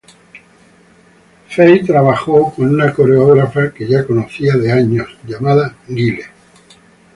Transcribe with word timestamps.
Fey 1.47 1.83
trabajo 1.85 2.51
con 2.55 2.73
una 2.73 2.91
coreógrafa 2.91 3.71
que 3.71 3.87
ya 3.87 4.03
conocía 4.03 4.55
de 4.55 4.71
años 4.71 5.07
llamada 5.27 5.77
Guille. 5.87 6.25